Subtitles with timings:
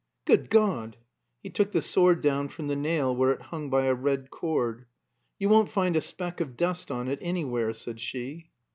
[0.25, 0.97] "Good God!"
[1.43, 4.87] He took the sword down from the nail where it hung by a red cord.
[5.37, 8.49] "You won't find a speck of dust on it anywhere," said she.